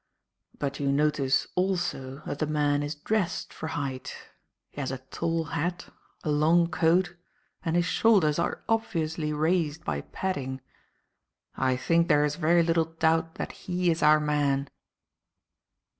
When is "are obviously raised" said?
8.39-9.85